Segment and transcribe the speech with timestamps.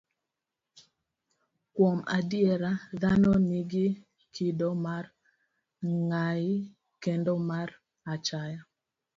[1.73, 2.63] Kuom adier,
[3.01, 3.87] dhano nigi
[4.33, 5.05] kido mar
[6.05, 6.53] ng'ayi
[7.03, 7.69] kendo mar
[8.13, 8.59] achaya.